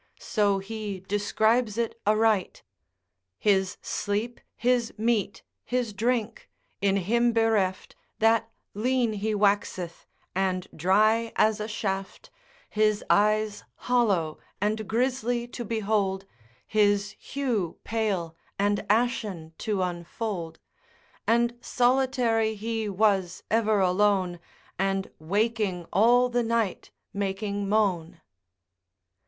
[0.19, 2.63] So he describes it aright:
[3.37, 6.49] His sleep, his meat, his drink,
[6.81, 12.31] in him bereft, That lean he waxeth, and dry as a shaft,
[12.67, 16.25] His eyes hollow and grisly to behold,
[16.65, 20.57] His hew pale and ashen to unfold,
[21.27, 24.39] And solitary he was ever alone,
[24.79, 28.19] And waking all the night making moan.